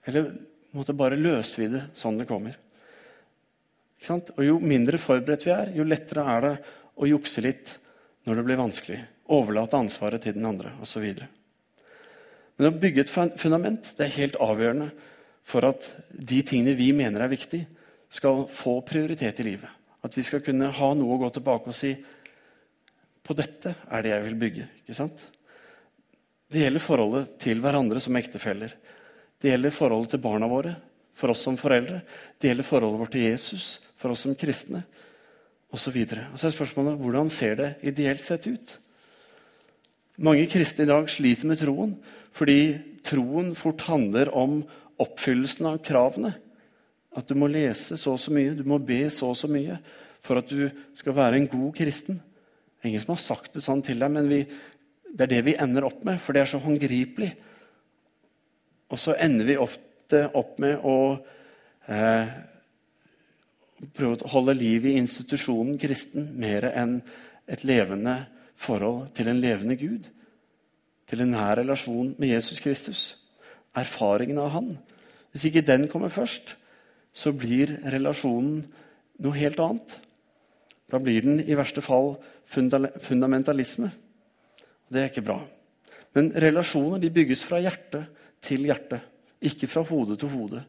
[0.09, 0.33] Eller
[0.75, 2.59] måtte bare løser vi det sånn det kommer?
[4.11, 6.55] Og Jo mindre forberedt vi er, jo lettere er det
[6.99, 7.79] å jukse litt
[8.27, 9.01] når det blir vanskelig.
[9.33, 11.07] Overlate ansvaret til den andre osv.
[12.59, 14.91] Men å bygge et fundament det er helt avgjørende
[15.45, 17.69] for at de tingene vi mener er viktige,
[18.15, 19.71] skal få prioritet i livet.
[20.05, 21.93] At vi skal kunne ha noe å gå tilbake og si
[23.25, 24.67] på dette er det jeg vil bygge.
[24.85, 25.23] ikke sant?
[26.53, 28.75] Det gjelder forholdet til hverandre som ektefeller.
[29.41, 30.75] Det gjelder forholdet til barna våre,
[31.17, 32.03] for oss som foreldre.
[32.39, 34.85] Det gjelder forholdet vårt til Jesus, for oss som kristne,
[35.75, 35.97] osv.
[36.05, 38.77] Så, så er spørsmålet hvordan ser det ideelt sett ut?
[40.23, 41.97] Mange kristne i dag sliter med troen
[42.35, 42.59] fordi
[43.07, 44.63] troen fort handler om
[45.03, 46.35] oppfyllelsen av kravene.
[47.15, 49.79] At du må lese så og så mye, du må be så og så mye
[50.25, 50.67] for at du
[50.99, 52.19] skal være en god kristen.
[52.85, 54.41] Ingen som har sagt det sånn til deg, men vi,
[55.15, 57.31] det er det vi ender opp med, for det er så håndgripelig.
[58.91, 60.97] Og så ender vi ofte opp med å
[61.87, 62.35] eh,
[63.95, 66.99] prøve å holde liv i institusjonen kristen mer enn
[67.51, 68.19] et levende
[68.59, 70.11] forhold til en levende Gud
[71.11, 73.03] til en nær relasjon med Jesus Kristus.
[73.77, 74.75] Erfaringen av han.
[75.33, 76.57] Hvis ikke den kommer først,
[77.15, 78.63] så blir relasjonen
[79.23, 79.99] noe helt annet.
[80.91, 82.15] Da blir den i verste fall
[82.51, 83.91] fundamentalisme.
[84.91, 85.41] Det er ikke bra.
[86.15, 88.05] Men relasjoner de bygges fra hjerte
[88.45, 89.01] til hjerte,
[89.43, 90.63] ikke fra hode til hode.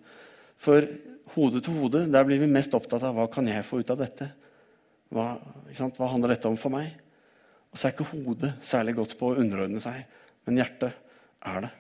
[0.58, 0.88] For
[1.36, 4.02] hode til hode der blir vi mest opptatt av hva kan jeg få ut av
[4.02, 4.30] dette.
[5.14, 5.36] Hva,
[5.70, 6.90] hva handler dette om for meg?
[7.70, 10.06] Og så er ikke hodet særlig godt på å underordne seg
[10.46, 10.96] men hjertet
[11.46, 11.74] er det.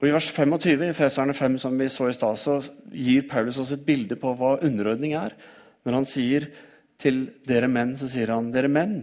[0.00, 2.58] Og I vers 25 i Feserne 5 som vi så i sted, så
[2.92, 5.36] gir Paulus oss et bilde på hva underordning er.
[5.86, 6.48] Når han sier
[7.00, 8.98] til dere menn, så sier han dere menn,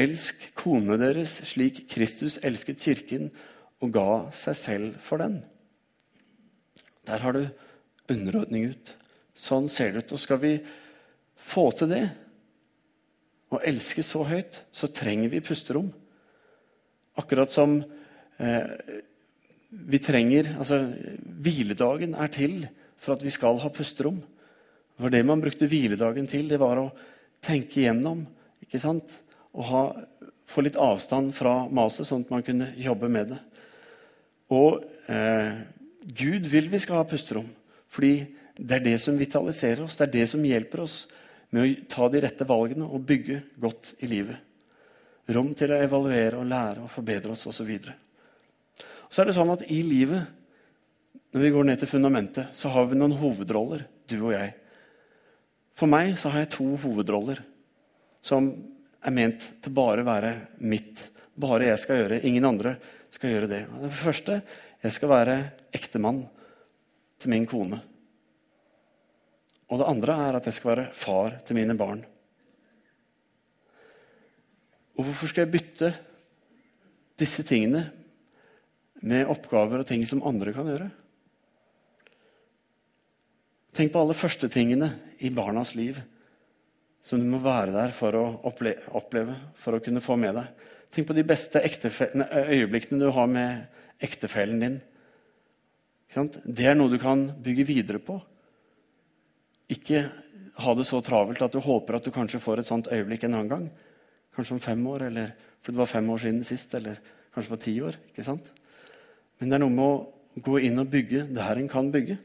[0.00, 3.28] elsk konene deres slik Kristus elsket kirken
[3.84, 5.42] og ga seg selv for den.
[7.04, 7.44] Der har du
[8.10, 8.94] underordning ut.
[9.36, 10.14] Sånn ser det ut.
[10.16, 10.54] Og skal vi
[11.36, 12.04] få til det,
[13.52, 15.92] å elske så høyt, så trenger vi pusterom.
[17.20, 17.78] Akkurat som
[18.38, 19.02] eh,
[19.74, 20.80] vi trenger Altså,
[21.22, 22.64] hviledagen er til
[22.98, 24.20] for at vi skal ha pusterom.
[24.94, 26.48] Det var det man brukte hviledagen til.
[26.48, 26.92] Det var å
[27.44, 28.24] tenke igjennom
[28.64, 29.20] ikke sant?
[29.54, 29.82] og ha,
[30.50, 33.40] få litt avstand fra maset, sånn at man kunne jobbe med det.
[34.54, 35.60] Og eh,
[36.04, 37.46] Gud vil vi skal ha pusterom,
[37.92, 38.16] fordi
[38.58, 39.94] det er det som vitaliserer oss.
[39.98, 40.96] Det er det som hjelper oss
[41.54, 44.42] med å ta de rette valgene og bygge godt i livet.
[45.32, 47.70] Rom til å evaluere og lære og forbedre oss osv.
[47.80, 47.94] Så,
[49.08, 50.26] så er det sånn at i livet,
[51.32, 54.52] når vi går ned til fundamentet, så har vi noen hovedroller, du og jeg.
[55.74, 57.40] For meg så har jeg to hovedroller
[58.24, 58.52] som
[59.04, 60.34] er ment til bare å være
[60.64, 61.00] mitt.
[61.34, 62.22] Bare jeg skal gjøre.
[62.28, 62.76] Ingen andre
[63.12, 63.64] skal gjøre det.
[63.82, 64.38] Det første
[64.84, 65.36] jeg skal være
[65.74, 66.22] ektemann
[67.20, 67.80] til min kone.
[69.72, 72.04] Og det andre er at jeg skal være far til mine barn.
[74.94, 75.90] Og hvorfor skal jeg bytte
[77.18, 77.86] disse tingene
[79.04, 80.90] med oppgaver og ting som andre kan gjøre?
[83.74, 85.98] Tenk på alle første tingene i barnas liv
[87.04, 90.68] som du må være der for å oppleve, for å kunne få med deg.
[90.94, 93.66] Tenk på de beste øyeblikkene du har med
[94.04, 94.78] ektefellen din.
[96.46, 98.16] Det er noe du kan bygge videre på.
[99.74, 100.06] Ikke
[100.62, 103.36] ha det så travelt at du håper at du kanskje får et sånt øyeblikk en
[103.40, 103.66] annen gang.
[104.34, 107.00] Kanskje om fem år, eller for det var fem år siden sist, eller
[107.34, 107.98] kanskje for ti år.
[108.10, 108.50] ikke sant?
[109.38, 112.18] Men det er noe med å gå inn og bygge der en kan bygge.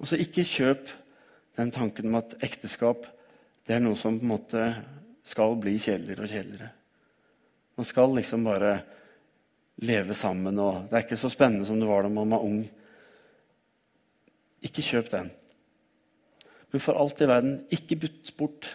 [0.00, 0.88] Og så ikke kjøp
[1.58, 3.04] den tanken om at ekteskap
[3.66, 4.62] det er noe som på en måte
[5.26, 6.70] skal bli kjedeligere og kjedeligere.
[7.76, 8.72] Man skal liksom bare
[9.84, 12.64] leve sammen, og det er ikke så spennende som det var da man var ung.
[14.64, 15.30] Ikke kjøp den.
[16.70, 18.68] Men for alt i verden, ikke bytt bort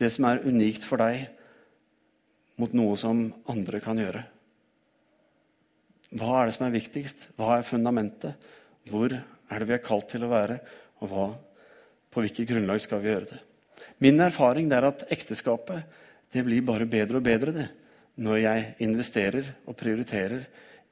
[0.00, 1.26] det som er unikt for deg,
[2.60, 4.22] mot noe som andre kan gjøre.
[6.12, 7.30] Hva er det som er viktigst?
[7.38, 8.36] Hva er fundamentet?
[8.90, 10.58] Hvor er det vi er kalt til å være,
[11.00, 11.26] og hva,
[12.12, 13.40] på hvilket grunnlag skal vi gjøre det?
[14.02, 16.00] Min erfaring er at ekteskapet
[16.32, 17.68] det blir bare bedre og bedre det,
[18.20, 20.44] når jeg investerer og prioriterer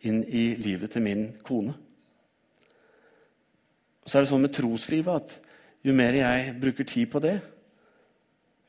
[0.08, 1.74] inn i livet til min kone.
[4.00, 5.36] Og så er det sånn med troslivet at
[5.84, 7.38] jo mer jeg bruker tid på det,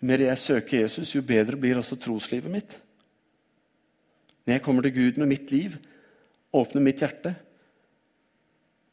[0.02, 2.74] mer jeg søker Jesus, jo bedre blir også troslivet mitt.
[4.46, 5.78] Når jeg kommer til Gud med mitt liv,
[6.52, 7.36] åpner mitt hjerte,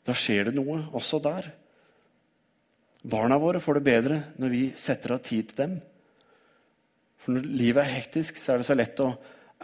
[0.04, 1.50] da skjer det noe også der.
[3.08, 5.74] Barna våre får det bedre når vi setter av tid til dem.
[7.22, 9.12] For når livet er hektisk, så er det så lett å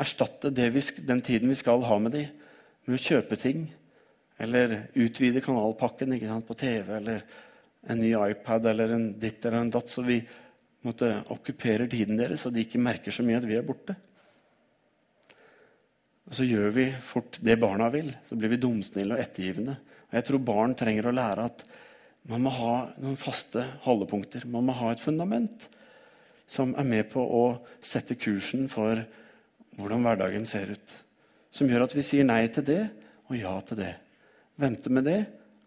[0.00, 2.28] erstatte vi, den tiden vi skal ha med dem,
[2.84, 3.66] med å kjøpe ting.
[4.40, 7.24] Eller utvide kanalpakken på TV, eller
[7.86, 9.90] en ny iPad eller en ditt eller en datt.
[9.90, 10.18] Så vi
[10.84, 13.96] måtte okkuperer tiden deres, og de ikke merker så mye at vi er borte.
[16.24, 18.10] Og så gjør vi fort det barna vil.
[18.28, 19.76] Så blir vi dumsnille og ettergivende.
[20.08, 21.64] Og jeg tror barn trenger å lære at
[22.30, 24.46] man må ha noen faste holdepunkter.
[24.48, 25.66] Man må ha et fundament
[26.48, 27.44] som er med på å
[27.84, 29.02] sette kursen for
[29.76, 30.96] hvordan hverdagen ser ut.
[31.52, 32.82] Som gjør at vi sier nei til det
[33.28, 33.92] og ja til det.
[34.60, 35.20] Venter med det,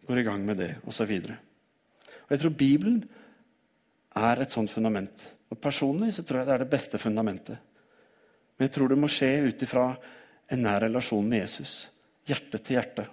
[0.08, 1.12] går i gang med det, osv.
[1.12, 3.02] Jeg tror Bibelen
[4.18, 5.26] er et sånt fundament.
[5.52, 7.58] Og Personlig så tror jeg det er det beste fundamentet.
[8.58, 9.86] Men jeg tror det må skje ut ifra
[10.52, 11.76] en nær relasjon med Jesus.
[12.28, 13.06] Hjerte til hjerte.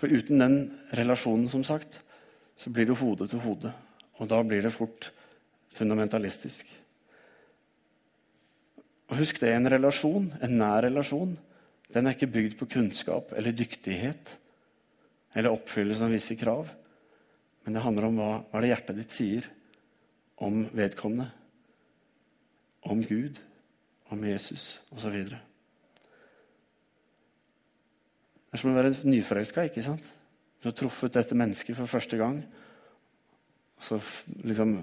[0.00, 0.56] For uten den
[0.96, 2.00] relasjonen, som sagt,
[2.56, 3.72] så blir det hode til hode.
[4.18, 5.10] Og da blir det fort
[5.74, 6.66] fundamentalistisk.
[9.10, 11.34] Og Husk det, en relasjon, en nær relasjon,
[11.94, 14.32] den er ikke bygd på kunnskap eller dyktighet
[15.34, 16.70] eller oppfyllelse av visse krav.
[17.64, 19.48] Men det handler om hva, hva det hjertet ditt sier
[20.44, 21.30] om vedkommende,
[22.84, 23.38] om Gud,
[24.12, 25.14] om Jesus osv.
[25.24, 25.38] Det
[28.52, 29.64] er som å være nyforelska.
[29.66, 30.04] ikke sant?
[30.60, 32.42] Du har truffet dette mennesket for første gang.
[33.80, 33.98] Så
[34.44, 34.76] liksom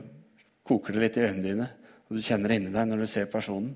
[0.67, 1.67] koker det litt i øynene dine,
[2.07, 3.71] og du kjenner det inni deg når du ser personen.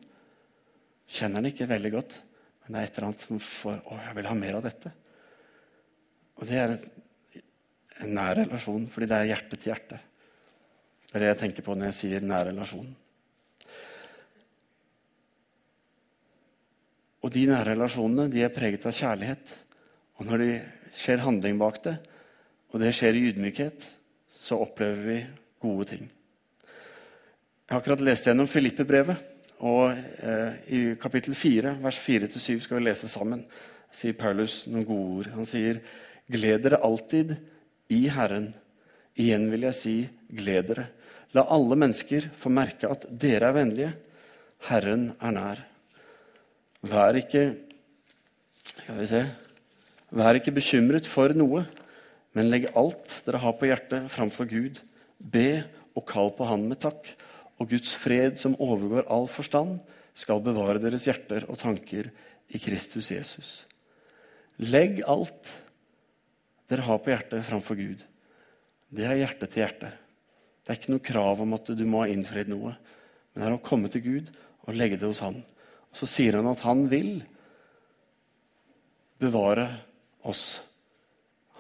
[1.06, 2.18] Kjenner den ikke veldig godt,
[2.66, 4.92] men det er et eller annet som får Å, jeg vil ha mer av dette.
[6.36, 6.76] Og det er
[8.04, 10.00] en nær relasjon, fordi det er hjerte til hjerte.
[11.06, 12.90] Det er det jeg tenker på når jeg sier nær relasjon.
[17.26, 19.54] Og de nære relasjonene de er preget av kjærlighet.
[20.20, 20.52] Og når det
[20.94, 21.96] skjer handling bak det,
[22.70, 23.88] og det skjer i ydmykhet,
[24.30, 25.18] så opplever vi
[25.64, 26.04] gode ting.
[27.66, 29.32] Jeg har akkurat lest gjennom Filippe-brevet.
[29.66, 33.46] Og eh, i kapittel 4, vers 4-7 skal vi lese sammen.
[33.96, 35.30] sier Paulus noen gode ord.
[35.38, 35.80] Han sier,
[36.28, 37.38] 'Gled dere alltid
[37.90, 38.54] i Herren'.
[39.16, 39.96] Igjen vil jeg si,
[40.28, 40.90] gled dere.
[41.36, 43.94] La alle mennesker få merke at dere er vennlige.
[44.68, 45.64] Herren er nær.
[46.86, 47.56] Vær ikke
[48.66, 49.22] Skal vi se
[50.16, 51.64] Vær ikke bekymret for noe,
[52.36, 54.78] men legg alt dere har på hjertet, framfor Gud.
[55.20, 57.10] Be og kall på Han med takk,
[57.60, 59.80] og Guds fred, som overgår all forstand,
[60.16, 62.12] skal bevare deres hjerter og tanker
[62.48, 63.66] i Kristus Jesus.
[64.62, 65.52] Legg alt
[66.70, 68.02] dere har på hjertet, framfor Gud.
[68.96, 69.92] Det er hjerte til hjerte.
[70.66, 72.74] Det er ikke noe krav om at du må ha innfridd noe.
[73.34, 74.32] Men det er å komme til Gud
[74.66, 75.42] og legge det hos Han.
[75.92, 77.20] Og Så sier han at han vil
[79.22, 79.68] bevare
[80.28, 80.60] oss.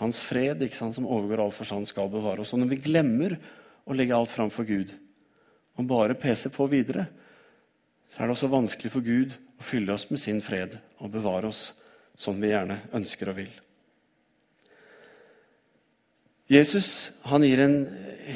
[0.01, 2.51] Hans fred, ikke sant, som overgår all forstand, skal bevare oss.
[2.51, 3.37] Og når vi glemmer
[3.85, 4.91] å legge alt fram for Gud,
[5.75, 7.05] og bare peser på videre,
[8.11, 11.51] så er det også vanskelig for Gud å fylle oss med sin fred og bevare
[11.51, 11.69] oss
[12.19, 13.53] som vi gjerne ønsker og vil.
[16.51, 17.09] Jesus
[17.41, 17.79] gir en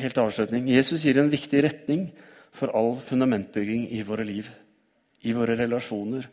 [0.02, 0.66] helt avslutning.
[0.70, 2.08] Jesus gir en viktig retning
[2.56, 4.50] for all fundamentbygging i våre liv,
[5.22, 6.26] i våre relasjoner.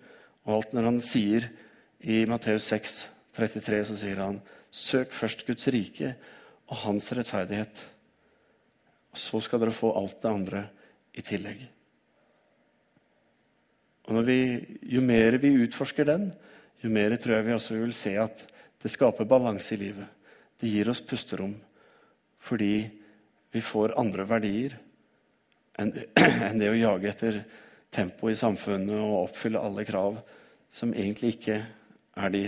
[0.46, 1.50] Og alt når han sier
[2.00, 2.96] i Matteus 6,
[3.36, 4.40] 33, så sier han
[4.72, 6.14] Søk først Guds rike
[6.70, 7.84] og hans rettferdighet.
[9.12, 10.64] Og så skal dere få alt det andre
[11.16, 11.60] i tillegg.
[14.06, 14.40] Og vi,
[14.82, 16.30] Jo mer vi utforsker den,
[16.80, 18.44] jo mer tror jeg vi også vil se at
[18.82, 20.15] det skaper balanse i livet.
[20.60, 21.54] Det gir oss pusterom
[22.46, 22.86] fordi
[23.52, 24.76] vi får andre verdier
[25.82, 27.40] enn det å jage etter
[27.92, 30.20] tempo i samfunnet og oppfylle alle krav
[30.72, 31.58] som egentlig ikke
[32.16, 32.44] er de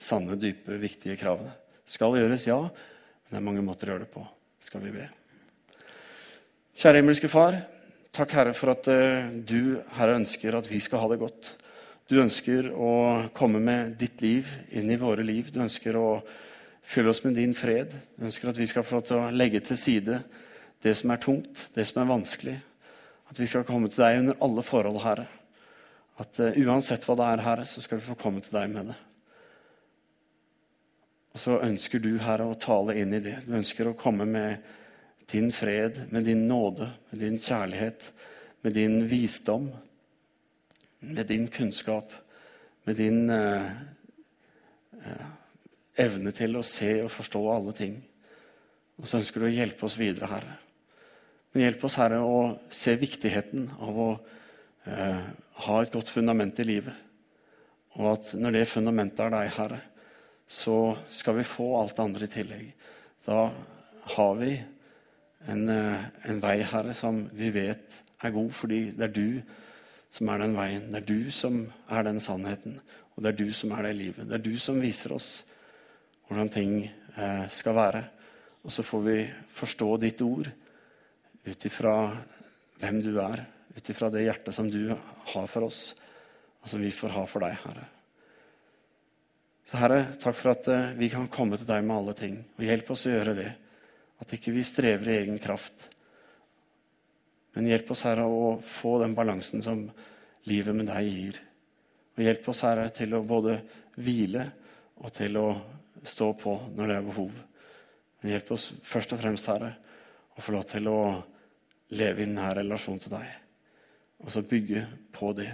[0.00, 1.52] sanne, dype, viktige kravene.
[1.86, 4.24] Skal gjøres, ja, men det er mange måter å gjøre det på.
[4.62, 5.06] Skal vi be.
[6.80, 7.58] Kjære himmelske Far.
[8.14, 11.52] Takk, Herre, for at uh, du Herre, ønsker at vi skal ha det godt.
[12.10, 12.92] Du ønsker å
[13.36, 15.52] komme med ditt liv inn i våre liv.
[15.54, 16.08] Du ønsker å
[16.82, 17.92] fylle oss med din fred.
[18.16, 20.22] Jeg ønsker at vi skal få lov til å legge til side
[20.82, 22.56] det som er tungt, det som er vanskelig.
[23.30, 25.26] At vi skal komme til deg under alle forhold, Herre.
[26.20, 28.90] At uh, uansett hva det er, Herre, så skal vi få komme til deg med
[28.90, 28.98] det.
[31.30, 33.36] Og så ønsker du, Herre, å tale inn i det.
[33.46, 34.66] Du ønsker å komme med
[35.30, 38.08] din fred, med din nåde, med din kjærlighet,
[38.64, 39.68] med din visdom,
[41.00, 42.10] med din kunnskap,
[42.84, 43.70] med din uh,
[45.00, 45.28] eh,
[46.00, 47.98] evne til å se og forstå alle ting.
[49.00, 50.56] Og så ønsker du å hjelpe oss videre, Herre.
[51.52, 52.40] Men hjelp oss, Herre, å
[52.72, 54.10] se viktigheten av å
[54.86, 55.22] eh,
[55.64, 57.06] ha et godt fundament i livet.
[57.98, 59.80] Og at når det fundamentet er deg, Herre,
[60.50, 60.76] så
[61.10, 62.68] skal vi få alt det andre i tillegg.
[63.26, 63.40] Da
[64.14, 64.52] har vi
[65.48, 69.42] en, eh, en vei, Herre, som vi vet er god, fordi det er du
[70.10, 70.90] som er den veien.
[70.90, 72.80] Det er du som er den sannheten,
[73.14, 74.28] og det er du som er det livet.
[74.28, 75.30] Det er du som viser oss
[76.30, 78.02] hvordan ting eh, skal være.
[78.62, 79.16] Og så får vi
[79.56, 80.50] forstå ditt ord
[81.44, 81.94] ut ifra
[82.80, 83.42] hvem du er,
[83.74, 85.80] ut ifra det hjertet som du har for oss,
[86.60, 87.86] og som vi får ha for deg, Herre.
[89.70, 92.38] Så Herre, takk for at eh, vi kan komme til deg med alle ting.
[92.58, 93.50] Og hjelp oss å gjøre det.
[94.20, 95.86] At ikke vi strever i egen kraft.
[97.54, 99.84] Men hjelp oss, Herre, å få den balansen som
[100.50, 101.38] livet med deg gir.
[102.16, 103.60] Og hjelp oss, Herre, til å både
[103.98, 104.48] hvile
[105.00, 105.46] og til å
[106.06, 107.34] stå på når det er behov.
[108.20, 109.74] Men hjelp oss først og fremst, Herre,
[110.36, 111.00] å få lov til å
[111.96, 113.28] leve i denne relasjonen til deg.
[114.20, 114.84] Og så bygge
[115.16, 115.50] på det.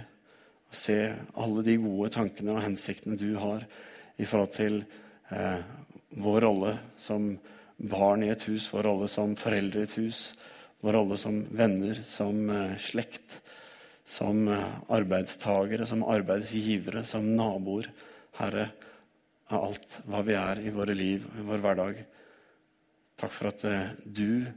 [0.67, 0.97] Og se
[1.39, 3.63] alle de gode tankene og hensiktene du har
[4.17, 4.81] i forhold til
[5.31, 5.61] eh,
[6.17, 7.31] vår rolle som
[7.77, 10.21] barn i et hus, vår rolle som foreldre i et hus,
[10.83, 13.39] vår rolle som venner, som eh, slekt,
[14.07, 17.89] som uh, arbeidstagere, som arbeidsgivere, som naboer.
[18.37, 18.69] Herre,
[19.47, 22.01] av alt hva vi er i våre liv, og i vår hverdag.
[23.17, 24.47] Takk for at uh, du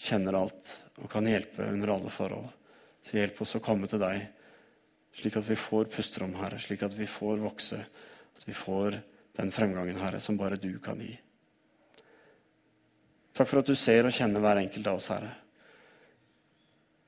[0.00, 2.48] kjenner alt og kan hjelpe under alle forhold.
[3.02, 4.24] Så hjelp oss å komme til deg,
[5.18, 7.80] slik at vi får pusterom, Herre, slik at vi får vokse,
[8.36, 9.00] at vi får
[9.36, 11.14] den fremgangen, Herre, som bare du kan gi.
[13.32, 15.32] Takk for at du ser og kjenner hver enkelt av oss, Herre.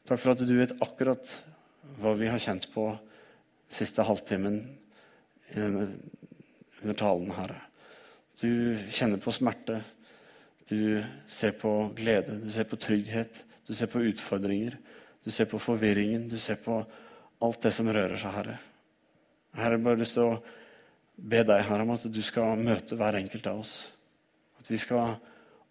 [0.09, 1.31] Takk for at du vet akkurat
[2.01, 2.89] hva vi har kjent på
[3.73, 4.59] siste halvtimen
[5.53, 5.87] i denne,
[6.85, 7.61] under talen, Herre.
[8.41, 9.81] Du kjenner på smerte.
[10.69, 14.79] Du ser på glede, du ser på trygghet, du ser på utfordringer.
[15.25, 16.83] Du ser på forvirringen, du ser på
[17.45, 18.59] alt det som rører seg, Herre.
[19.57, 20.41] Herre, jeg bare lyst til å
[21.17, 23.79] be deg Herre, om at du skal møte hver enkelt av oss.
[24.61, 25.17] At vi skal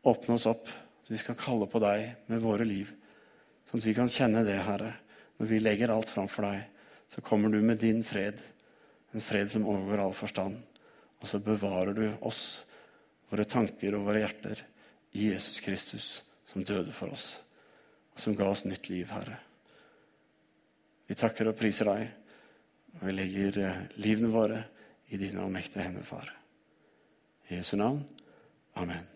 [0.10, 0.72] åpne oss opp.
[1.04, 2.90] At vi skal kalle på deg med våre liv.
[3.70, 4.96] Sånn at vi kan kjenne det, Herre.
[5.38, 6.66] Når vi legger alt framfor deg,
[7.14, 8.42] så kommer du med din fred.
[9.14, 10.58] en fred som overgår all forstand.
[11.24, 12.44] Og så bevarer du oss,
[13.32, 14.60] våre tanker og våre hjerter,
[15.14, 16.08] i Jesus Kristus,
[16.50, 17.28] som døde for oss,
[18.14, 19.40] og som ga oss nytt liv, Herre.
[21.08, 22.06] Vi takker og priser deg,
[22.98, 24.62] og vi legger eh, livene våre
[25.14, 26.30] i dine allmektige hender, Far.
[27.50, 28.02] I Jesu navn.
[28.76, 29.13] Amen.